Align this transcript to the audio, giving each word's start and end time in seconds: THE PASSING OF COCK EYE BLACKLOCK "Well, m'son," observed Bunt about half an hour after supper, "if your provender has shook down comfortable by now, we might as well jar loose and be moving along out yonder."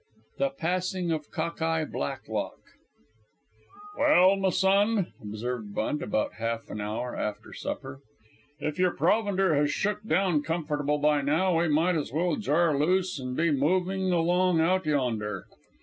THE 0.39 0.49
PASSING 0.49 1.11
OF 1.11 1.29
COCK 1.29 1.61
EYE 1.61 1.85
BLACKLOCK 1.85 2.57
"Well, 3.99 4.35
m'son," 4.35 5.13
observed 5.21 5.75
Bunt 5.75 6.01
about 6.01 6.33
half 6.39 6.71
an 6.71 6.81
hour 6.81 7.15
after 7.15 7.53
supper, 7.53 7.99
"if 8.59 8.79
your 8.79 8.93
provender 8.95 9.53
has 9.53 9.69
shook 9.69 10.01
down 10.03 10.41
comfortable 10.41 10.97
by 10.97 11.21
now, 11.21 11.59
we 11.59 11.67
might 11.67 11.97
as 11.97 12.11
well 12.11 12.35
jar 12.35 12.75
loose 12.75 13.19
and 13.19 13.37
be 13.37 13.51
moving 13.51 14.11
along 14.11 14.59
out 14.59 14.87
yonder." 14.87 15.45